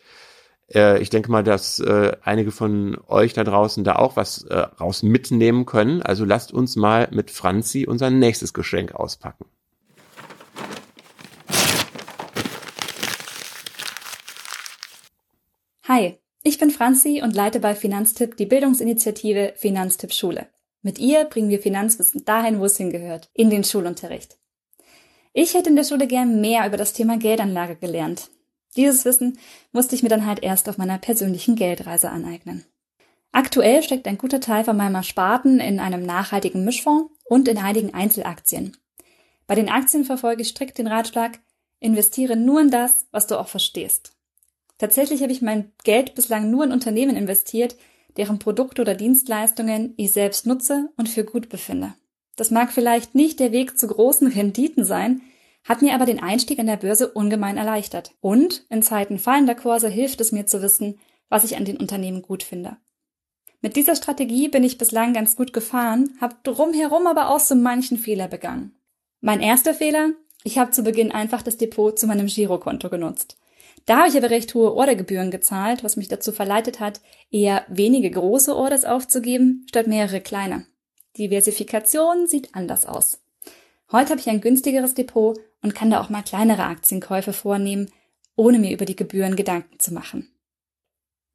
[0.71, 4.56] Äh, ich denke mal, dass äh, einige von euch da draußen da auch was äh,
[4.56, 6.04] raus mitnehmen können.
[6.04, 9.45] Also lasst uns mal mit Franzi unser nächstes Geschenk auspacken.
[15.88, 20.47] Hi, ich bin Franzi und leite bei Finanztipp die Bildungsinitiative Finanztipp Schule.
[20.81, 24.38] Mit ihr bringen wir Finanzwissen dahin, wo es hingehört, in den Schulunterricht.
[25.33, 28.29] Ich hätte in der Schule gern mehr über das Thema Geldanlage gelernt.
[28.77, 29.38] Dieses Wissen
[29.73, 32.65] musste ich mir dann halt erst auf meiner persönlichen Geldreise aneignen.
[33.33, 37.93] Aktuell steckt ein guter Teil von meinem Ersparten in einem nachhaltigen Mischfonds und in einigen
[37.93, 38.77] Einzelaktien.
[39.47, 41.39] Bei den Aktien verfolge ich strikt den Ratschlag,
[41.81, 44.16] investiere nur in das, was du auch verstehst.
[44.77, 47.75] Tatsächlich habe ich mein Geld bislang nur in Unternehmen investiert,
[48.17, 51.93] deren Produkte oder Dienstleistungen ich selbst nutze und für gut befinde.
[52.35, 55.21] Das mag vielleicht nicht der Weg zu großen Renditen sein,
[55.63, 58.11] hat mir aber den Einstieg an der Börse ungemein erleichtert.
[58.21, 62.21] Und in Zeiten fallender Kurse hilft es mir zu wissen, was ich an den Unternehmen
[62.21, 62.77] gut finde.
[63.61, 67.97] Mit dieser Strategie bin ich bislang ganz gut gefahren, habe drumherum aber auch so manchen
[67.97, 68.75] Fehler begangen.
[69.19, 70.11] Mein erster Fehler?
[70.43, 73.37] Ich habe zu Beginn einfach das Depot zu meinem Girokonto genutzt.
[73.85, 78.11] Da habe ich aber recht hohe Ordergebühren gezahlt, was mich dazu verleitet hat, eher wenige
[78.11, 80.65] große Orders aufzugeben, statt mehrere kleine.
[81.17, 83.19] Diversifikation sieht anders aus.
[83.91, 87.89] Heute habe ich ein günstigeres Depot und kann da auch mal kleinere Aktienkäufe vornehmen,
[88.35, 90.31] ohne mir über die Gebühren Gedanken zu machen.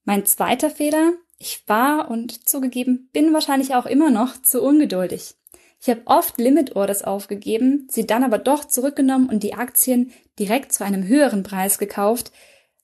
[0.05, 5.35] Mein zweiter Fehler, ich war und zugegeben bin wahrscheinlich auch immer noch zu ungeduldig.
[5.83, 10.73] Ich habe oft Limit Orders aufgegeben, sie dann aber doch zurückgenommen und die Aktien direkt
[10.73, 12.31] zu einem höheren Preis gekauft,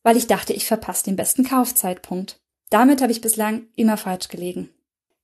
[0.03, 2.41] weil ich dachte, ich verpasse den besten Kaufzeitpunkt.
[2.71, 4.71] Damit habe ich bislang immer falsch gelegen.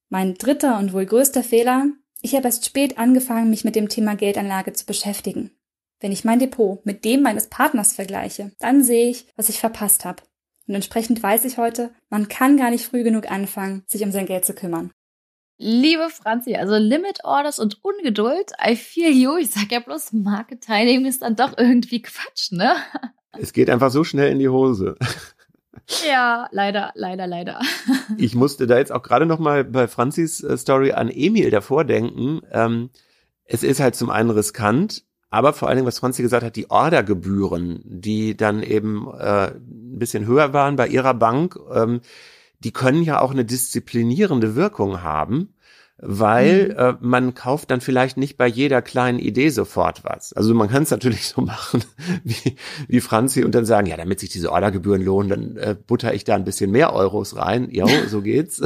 [0.08, 1.86] Mein dritter und wohl größter Fehler,
[2.20, 5.50] ich habe erst spät angefangen, mich mit dem Thema Geldanlage zu beschäftigen.
[5.98, 10.04] Wenn ich mein Depot mit dem meines Partners vergleiche, dann sehe ich, was ich verpasst
[10.04, 10.22] habe.
[10.68, 14.26] Und entsprechend weiß ich heute, man kann gar nicht früh genug anfangen, sich um sein
[14.26, 14.92] Geld zu kümmern.
[15.56, 19.36] Liebe Franzi, also Limit Orders und Ungeduld, I feel you.
[19.36, 22.74] Ich sag ja bloß, Market Timing ist dann doch irgendwie Quatsch, ne?
[23.38, 24.96] Es geht einfach so schnell in die Hose.
[26.08, 27.60] ja, leider, leider, leider.
[28.16, 31.84] ich musste da jetzt auch gerade noch mal bei Franzis äh, Story an Emil davor
[31.84, 32.40] denken.
[32.50, 32.90] Ähm,
[33.44, 36.70] es ist halt zum einen riskant, aber vor allen Dingen, was Franzi gesagt hat, die
[36.70, 42.00] Ordergebühren, die dann eben äh, ein bisschen höher waren bei ihrer Bank, ähm,
[42.64, 45.54] die können ja auch eine disziplinierende Wirkung haben
[45.98, 46.76] weil mhm.
[46.76, 50.32] äh, man kauft dann vielleicht nicht bei jeder kleinen Idee sofort was.
[50.32, 51.84] Also man kann es natürlich so machen
[52.24, 52.56] wie,
[52.88, 56.24] wie Franzi und dann sagen, ja, damit sich diese Ordergebühren lohnen, dann äh, butter ich
[56.24, 57.68] da ein bisschen mehr Euros rein.
[57.70, 58.60] Jo, so geht's.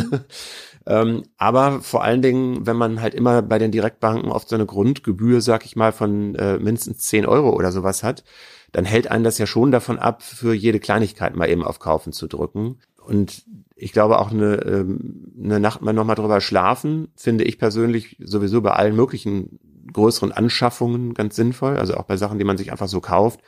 [0.87, 4.67] ähm, aber vor allen Dingen, wenn man halt immer bei den Direktbanken oft so eine
[4.67, 8.25] Grundgebühr, sag ich mal, von äh, mindestens 10 Euro oder sowas hat,
[8.73, 12.13] dann hält einen das ja schon davon ab, für jede Kleinigkeit mal eben auf Kaufen
[12.13, 12.79] zu drücken.
[13.03, 13.45] Und
[13.79, 18.61] ich glaube auch eine, ähm, eine Nacht mal nochmal drüber schlafen, finde ich persönlich sowieso
[18.61, 19.61] bei allen möglichen
[19.93, 23.41] größeren Anschaffungen ganz sinnvoll, also auch bei Sachen, die man sich einfach so kauft.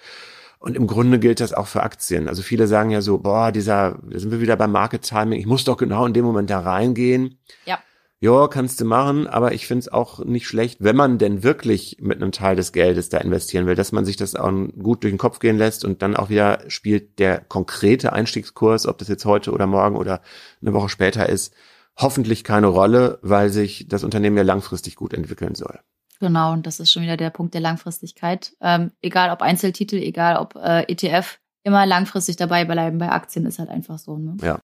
[0.59, 2.29] Und im Grunde gilt das auch für Aktien.
[2.29, 5.47] Also viele sagen ja so, boah, dieser, da sind wir wieder beim Market Timing, ich
[5.47, 7.39] muss doch genau in dem Moment da reingehen.
[7.65, 7.79] Ja
[8.23, 11.97] ja, kannst du machen, aber ich finde es auch nicht schlecht, wenn man denn wirklich
[12.01, 15.13] mit einem Teil des Geldes da investieren will, dass man sich das auch gut durch
[15.13, 19.25] den Kopf gehen lässt und dann auch wieder spielt der konkrete Einstiegskurs, ob das jetzt
[19.25, 20.21] heute oder morgen oder
[20.61, 21.55] eine Woche später ist,
[21.97, 25.81] hoffentlich keine Rolle, weil sich das Unternehmen ja langfristig gut entwickeln soll.
[26.21, 28.55] Genau, und das ist schon wieder der Punkt der Langfristigkeit.
[28.61, 33.59] Ähm, egal ob Einzeltitel, egal ob äh, ETF, immer langfristig dabei bleiben bei Aktien ist
[33.59, 34.19] halt einfach so.
[34.19, 34.37] Ne?
[34.43, 34.60] Ja.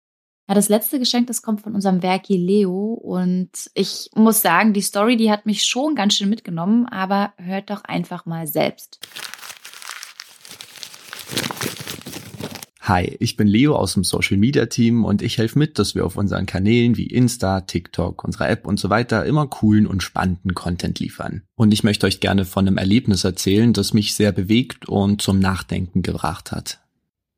[0.47, 2.93] Ja, das letzte Geschenk, das kommt von unserem Werki Leo.
[2.93, 7.71] Und ich muss sagen, die Story, die hat mich schon ganz schön mitgenommen, aber hört
[7.71, 8.99] doch einfach mal selbst.
[12.83, 16.05] Hi, ich bin Leo aus dem Social Media Team und ich helfe mit, dass wir
[16.05, 20.53] auf unseren Kanälen wie Insta, TikTok, unserer App und so weiter immer coolen und spannenden
[20.53, 21.45] Content liefern.
[21.55, 25.39] Und ich möchte euch gerne von einem Erlebnis erzählen, das mich sehr bewegt und zum
[25.39, 26.84] Nachdenken gebracht hat.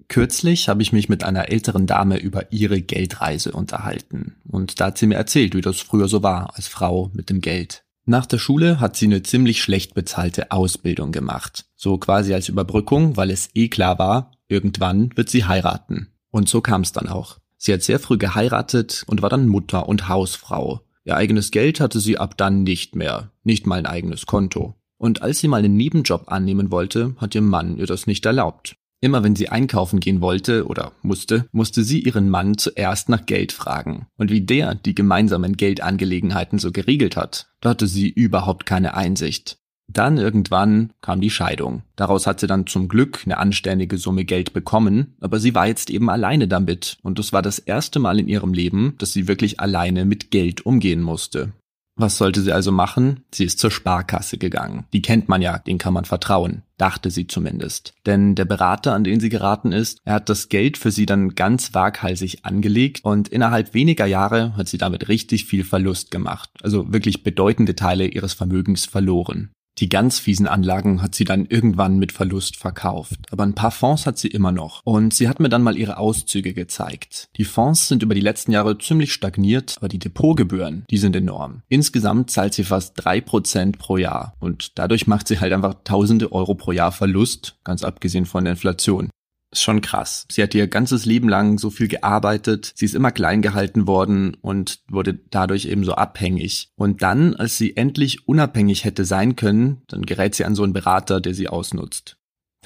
[0.08, 4.36] Kürzlich habe ich mich mit einer älteren Dame über ihre Geldreise unterhalten.
[4.48, 7.40] Und da hat sie mir erzählt, wie das früher so war als Frau mit dem
[7.40, 7.84] Geld.
[8.04, 11.66] Nach der Schule hat sie eine ziemlich schlecht bezahlte Ausbildung gemacht.
[11.74, 16.12] So quasi als Überbrückung, weil es eh klar war, irgendwann wird sie heiraten.
[16.30, 17.38] Und so kam es dann auch.
[17.56, 20.82] Sie hat sehr früh geheiratet und war dann Mutter und Hausfrau.
[21.04, 24.76] Ihr eigenes Geld hatte sie ab dann nicht mehr, nicht mal ein eigenes Konto.
[24.98, 28.76] Und als sie mal einen Nebenjob annehmen wollte, hat ihr Mann ihr das nicht erlaubt.
[29.00, 33.52] Immer wenn sie einkaufen gehen wollte oder musste, musste sie ihren Mann zuerst nach Geld
[33.52, 34.06] fragen.
[34.16, 39.58] Und wie der die gemeinsamen Geldangelegenheiten so geregelt hat, da hatte sie überhaupt keine Einsicht.
[39.88, 41.82] Dann irgendwann kam die Scheidung.
[41.94, 45.90] Daraus hat sie dann zum Glück eine anständige Summe Geld bekommen, aber sie war jetzt
[45.90, 46.98] eben alleine damit.
[47.02, 50.66] Und das war das erste Mal in ihrem Leben, dass sie wirklich alleine mit Geld
[50.66, 51.52] umgehen musste.
[51.98, 53.24] Was sollte sie also machen?
[53.32, 54.84] Sie ist zur Sparkasse gegangen.
[54.92, 57.94] Die kennt man ja, den kann man vertrauen, dachte sie zumindest.
[58.04, 61.34] Denn der Berater, an den sie geraten ist, er hat das Geld für sie dann
[61.34, 66.92] ganz waghalsig angelegt und innerhalb weniger Jahre hat sie damit richtig viel Verlust gemacht, also
[66.92, 69.50] wirklich bedeutende Teile ihres Vermögens verloren.
[69.78, 73.20] Die ganz fiesen Anlagen hat sie dann irgendwann mit Verlust verkauft.
[73.30, 74.80] Aber ein paar Fonds hat sie immer noch.
[74.84, 77.28] Und sie hat mir dann mal ihre Auszüge gezeigt.
[77.36, 81.62] Die Fonds sind über die letzten Jahre ziemlich stagniert, aber die Depotgebühren, die sind enorm.
[81.68, 84.34] Insgesamt zahlt sie fast drei Prozent pro Jahr.
[84.40, 88.52] Und dadurch macht sie halt einfach tausende Euro pro Jahr Verlust, ganz abgesehen von der
[88.54, 89.10] Inflation
[89.50, 90.26] ist schon krass.
[90.30, 94.36] Sie hat ihr ganzes Leben lang so viel gearbeitet, sie ist immer klein gehalten worden
[94.40, 96.70] und wurde dadurch eben so abhängig.
[96.76, 100.72] Und dann, als sie endlich unabhängig hätte sein können, dann gerät sie an so einen
[100.72, 102.16] Berater, der sie ausnutzt.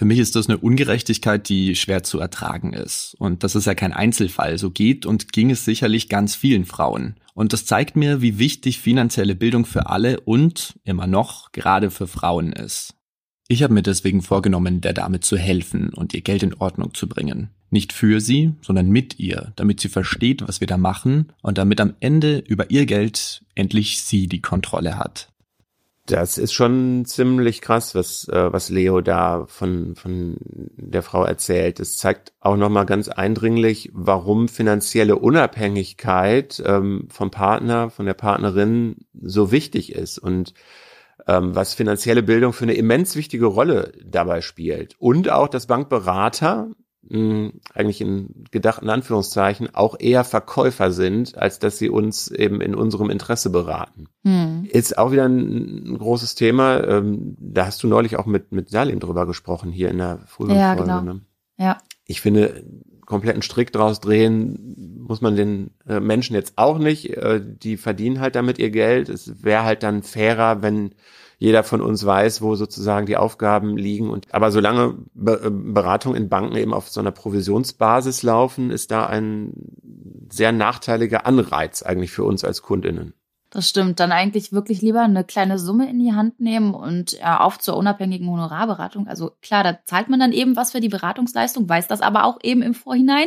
[0.00, 3.14] Für mich ist das eine Ungerechtigkeit, die schwer zu ertragen ist.
[3.18, 4.56] Und das ist ja kein Einzelfall.
[4.56, 7.16] So geht und ging es sicherlich ganz vielen Frauen.
[7.34, 12.06] Und das zeigt mir, wie wichtig finanzielle Bildung für alle und immer noch gerade für
[12.06, 12.94] Frauen ist.
[13.52, 17.08] Ich habe mir deswegen vorgenommen, der Dame zu helfen und ihr Geld in Ordnung zu
[17.08, 17.50] bringen.
[17.68, 21.80] Nicht für sie, sondern mit ihr, damit sie versteht, was wir da machen und damit
[21.80, 25.32] am Ende über ihr Geld endlich sie die Kontrolle hat.
[26.06, 30.36] Das ist schon ziemlich krass, was, äh, was Leo da von, von
[30.76, 31.80] der Frau erzählt.
[31.80, 38.94] Es zeigt auch nochmal ganz eindringlich, warum finanzielle Unabhängigkeit ähm, vom Partner, von der Partnerin
[39.20, 40.18] so wichtig ist.
[40.18, 40.54] Und
[41.26, 44.96] was finanzielle Bildung für eine immens wichtige Rolle dabei spielt.
[44.98, 46.68] Und auch, dass Bankberater
[47.08, 52.74] mh, eigentlich in gedachten Anführungszeichen auch eher Verkäufer sind, als dass sie uns eben in
[52.74, 54.06] unserem Interesse beraten.
[54.24, 54.66] Hm.
[54.70, 56.82] Ist auch wieder ein, großes Thema.
[56.84, 60.56] Ähm, da hast du neulich auch mit, mit Salim drüber gesprochen, hier in der früheren
[60.56, 60.90] ja, Folge.
[60.90, 61.02] Genau.
[61.02, 61.20] Ne?
[61.58, 61.78] Ja.
[62.06, 62.64] Ich finde,
[63.10, 67.10] kompletten Strick draus drehen muss man den äh, Menschen jetzt auch nicht.
[67.10, 69.08] Äh, die verdienen halt damit ihr Geld.
[69.08, 70.94] Es wäre halt dann fairer, wenn
[71.36, 74.10] jeder von uns weiß, wo sozusagen die Aufgaben liegen.
[74.10, 78.92] Und aber solange Be äh, Beratungen in Banken eben auf so einer Provisionsbasis laufen, ist
[78.92, 79.54] da ein
[80.30, 83.14] sehr nachteiliger Anreiz eigentlich für uns als Kundinnen.
[83.50, 83.98] Das stimmt.
[83.98, 87.76] Dann eigentlich wirklich lieber eine kleine Summe in die Hand nehmen und ja, auf zur
[87.76, 89.08] unabhängigen Honorarberatung.
[89.08, 92.38] Also klar, da zahlt man dann eben was für die Beratungsleistung, weiß das aber auch
[92.42, 93.26] eben im Vorhinein,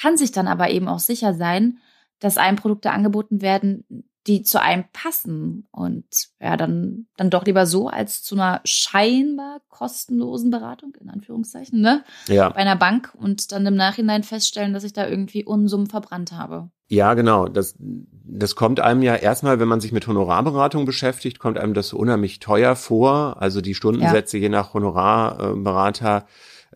[0.00, 1.78] kann sich dann aber eben auch sicher sein,
[2.20, 3.84] dass einem Produkte angeboten werden,
[4.26, 6.04] die zu einem passen und
[6.40, 12.04] ja, dann, dann doch lieber so als zu einer scheinbar kostenlosen Beratung, in Anführungszeichen, ne?
[12.28, 12.50] Ja.
[12.50, 16.70] Bei einer Bank und dann im Nachhinein feststellen, dass ich da irgendwie Unsummen verbrannt habe.
[16.88, 17.48] Ja, genau.
[17.48, 21.88] Das, das kommt einem ja erstmal, wenn man sich mit Honorarberatung beschäftigt, kommt einem das
[21.88, 23.36] so unheimlich teuer vor.
[23.40, 24.42] Also die Stundensätze ja.
[24.42, 26.26] je nach Honorarberater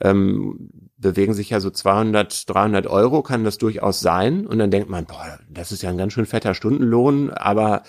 [0.01, 4.47] ähm, bewegen sich ja so 200, 300 Euro, kann das durchaus sein.
[4.47, 7.31] Und dann denkt man, boah, das ist ja ein ganz schön fetter Stundenlohn.
[7.31, 7.83] Aber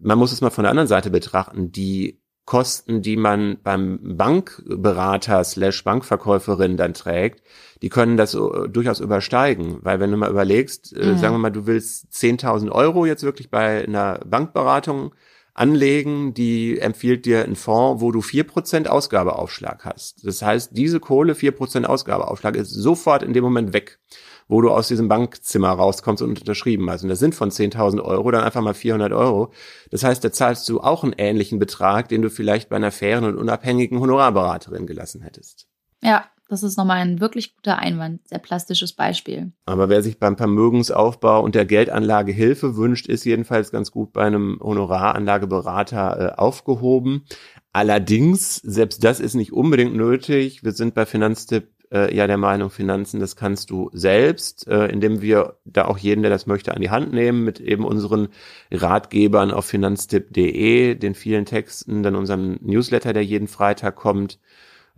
[0.00, 1.72] man muss es mal von der anderen Seite betrachten.
[1.72, 7.42] Die Kosten, die man beim Bankberater slash Bankverkäuferin dann trägt,
[7.80, 9.78] die können das äh, durchaus übersteigen.
[9.80, 11.18] Weil wenn du mal überlegst, äh, mhm.
[11.18, 15.14] sagen wir mal, du willst 10.000 Euro jetzt wirklich bei einer Bankberatung
[15.54, 20.26] anlegen, die empfiehlt dir einen Fonds, wo du vier Prozent Ausgabeaufschlag hast.
[20.26, 24.00] Das heißt, diese Kohle, vier Prozent Ausgabeaufschlag, ist sofort in dem Moment weg,
[24.48, 27.04] wo du aus diesem Bankzimmer rauskommst und unterschrieben hast.
[27.04, 29.52] Und das sind von 10.000 Euro dann einfach mal 400 Euro.
[29.90, 33.24] Das heißt, da zahlst du auch einen ähnlichen Betrag, den du vielleicht bei einer fairen
[33.24, 35.68] und unabhängigen Honorarberaterin gelassen hättest.
[36.02, 39.52] Ja, das ist nochmal ein wirklich guter Einwand, sehr plastisches Beispiel.
[39.66, 44.22] Aber wer sich beim Vermögensaufbau und der Geldanlage Hilfe wünscht, ist jedenfalls ganz gut bei
[44.22, 47.24] einem Honoraranlageberater äh, aufgehoben.
[47.72, 50.62] Allerdings, selbst das ist nicht unbedingt nötig.
[50.62, 55.22] Wir sind bei Finanztipp äh, ja der Meinung, Finanzen, das kannst du selbst, äh, indem
[55.22, 58.28] wir da auch jeden, der das möchte, an die Hand nehmen, mit eben unseren
[58.70, 64.38] Ratgebern auf finanztipp.de, den vielen Texten, dann unserem Newsletter, der jeden Freitag kommt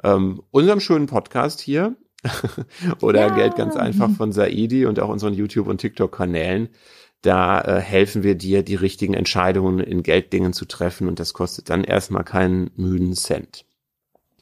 [0.02, 1.96] ähm, unserem schönen Podcast hier
[3.00, 3.34] oder ja.
[3.34, 6.68] Geld ganz einfach von Saidi und auch unseren YouTube- und TikTok-Kanälen.
[7.22, 11.70] Da äh, helfen wir dir, die richtigen Entscheidungen in Gelddingen zu treffen und das kostet
[11.70, 13.64] dann erstmal keinen müden Cent.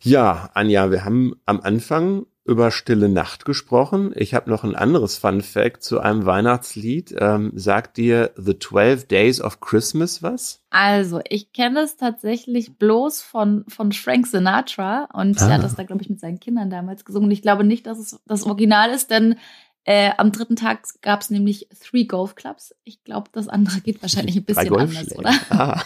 [0.03, 4.13] Ja, Anja, wir haben am Anfang über Stille Nacht gesprochen.
[4.15, 7.15] Ich habe noch ein anderes Fun Fact zu einem Weihnachtslied.
[7.19, 10.61] Ähm, sagt dir The 12 Days of Christmas was?
[10.69, 15.49] Also, ich kenne es tatsächlich bloß von, von Frank Sinatra und ah.
[15.49, 17.29] er hat das da, glaube ich, mit seinen Kindern damals gesungen.
[17.29, 19.37] Und ich glaube nicht, dass es das Original ist, denn
[19.85, 22.75] äh, am dritten Tag gab es nämlich Three Golf Clubs.
[22.85, 25.33] Ich glaube, das andere geht wahrscheinlich ein bisschen anders, oder?
[25.51, 25.83] Ah.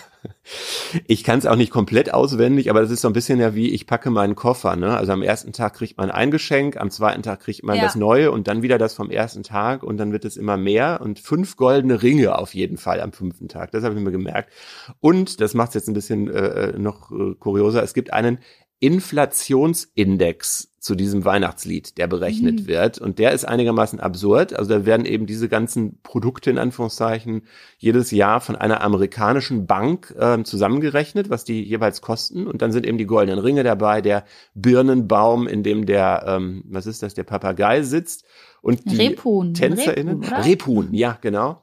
[1.07, 3.69] Ich kann es auch nicht komplett auswendig, aber das ist so ein bisschen ja wie,
[3.69, 4.77] ich packe meinen Koffer.
[4.77, 4.97] Ne?
[4.97, 7.83] Also am ersten Tag kriegt man ein Geschenk, am zweiten Tag kriegt man ja.
[7.83, 11.01] das Neue und dann wieder das vom ersten Tag und dann wird es immer mehr
[11.03, 13.71] und fünf goldene Ringe auf jeden Fall am fünften Tag.
[13.73, 14.53] Das habe ich mir gemerkt.
[15.01, 18.39] Und, das macht es jetzt ein bisschen äh, äh, noch äh, kurioser, es gibt einen
[18.81, 22.67] Inflationsindex zu diesem Weihnachtslied, der berechnet mhm.
[22.69, 22.99] wird.
[22.99, 24.55] Und der ist einigermaßen absurd.
[24.55, 27.43] Also da werden eben diese ganzen Produkte in Anführungszeichen
[27.77, 32.47] jedes Jahr von einer amerikanischen Bank äh, zusammengerechnet, was die jeweils kosten.
[32.47, 36.87] Und dann sind eben die goldenen Ringe dabei, der Birnenbaum, in dem der, ähm, was
[36.87, 38.25] ist das, der Papagei sitzt.
[38.63, 39.55] Und die Rebhuhn.
[39.55, 40.23] TänzerInnen.
[40.23, 41.63] Rebhuhn, Rebhuhn, ja, genau.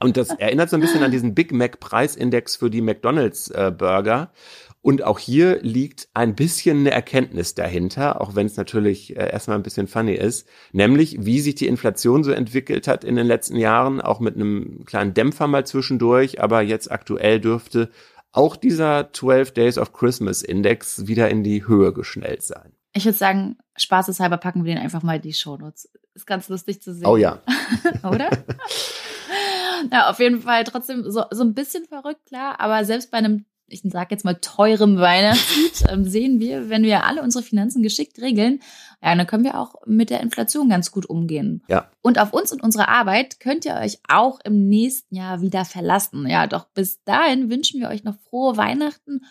[0.00, 3.72] Und das erinnert so ein bisschen an diesen Big Mac Preisindex für die McDonald's äh,
[3.76, 4.30] Burger.
[4.88, 9.58] Und auch hier liegt ein bisschen eine Erkenntnis dahinter, auch wenn es natürlich äh, erstmal
[9.58, 13.56] ein bisschen funny ist, nämlich wie sich die Inflation so entwickelt hat in den letzten
[13.56, 17.90] Jahren, auch mit einem kleinen Dämpfer mal zwischendurch, aber jetzt aktuell dürfte
[18.32, 22.72] auch dieser 12 Days of Christmas Index wieder in die Höhe geschnellt sein.
[22.94, 25.90] Ich würde sagen, spaßeshalber packen wir den einfach mal in die Shownotes.
[26.14, 27.06] Ist ganz lustig zu sehen.
[27.06, 27.42] Oh ja.
[28.04, 28.30] Oder?
[29.92, 33.44] ja, auf jeden Fall trotzdem so, so ein bisschen verrückt, klar, aber selbst bei einem
[33.68, 38.20] ich sage jetzt mal teurem Weihnachtslied, ähm, sehen wir, wenn wir alle unsere Finanzen geschickt
[38.20, 38.60] regeln,
[39.02, 41.62] ja, dann können wir auch mit der Inflation ganz gut umgehen.
[41.68, 41.90] Ja.
[42.02, 46.26] Und auf uns und unsere Arbeit könnt ihr euch auch im nächsten Jahr wieder verlassen.
[46.26, 49.22] Ja, doch bis dahin wünschen wir euch noch frohe Weihnachten.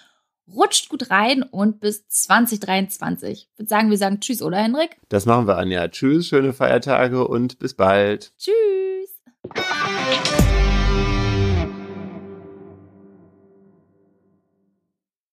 [0.49, 3.49] Rutscht gut rein und bis 2023.
[3.51, 4.97] Ich würde sagen, wir sagen Tschüss, oder Henrik?
[5.09, 5.89] Das machen wir, Anja.
[5.89, 8.31] Tschüss, schöne Feiertage und bis bald.
[8.37, 9.21] Tschüss.